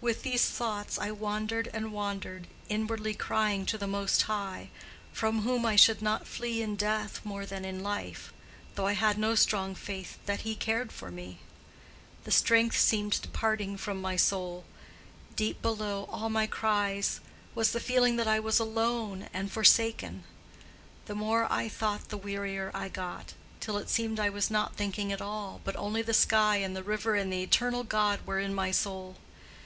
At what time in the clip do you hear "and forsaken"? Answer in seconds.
19.32-20.24